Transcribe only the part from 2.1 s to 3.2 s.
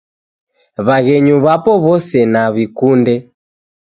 na naw'ikunde